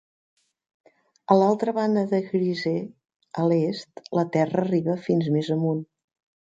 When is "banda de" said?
1.75-2.21